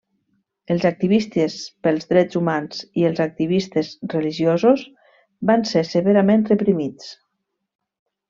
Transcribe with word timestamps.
Els 0.75 0.85
activistes 0.89 1.57
pels 1.87 2.07
drets 2.13 2.39
humans 2.39 2.79
i 3.01 3.05
els 3.11 3.21
activistes 3.27 3.91
religiosos 4.15 4.87
van 5.51 5.69
ser 5.75 5.85
severament 5.91 6.47
reprimits. 6.55 7.13